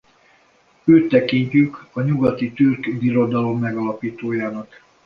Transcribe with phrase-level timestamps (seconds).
[0.83, 4.79] Őt tekintjük a nyugati türk birodalom megalapítójának.